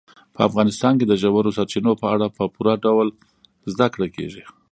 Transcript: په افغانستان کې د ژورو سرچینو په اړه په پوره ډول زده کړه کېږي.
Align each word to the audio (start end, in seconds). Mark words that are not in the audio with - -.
په 0.33 0.39
افغانستان 0.47 0.93
کې 0.99 1.05
د 1.07 1.13
ژورو 1.21 1.55
سرچینو 1.57 1.91
په 2.01 2.07
اړه 2.13 2.27
په 2.37 2.43
پوره 2.53 2.73
ډول 2.85 3.07
زده 3.71 3.87
کړه 3.93 4.07
کېږي. 4.15 4.43